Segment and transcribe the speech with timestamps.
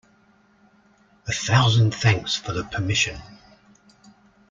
[1.27, 3.21] A thousand thanks for the permission.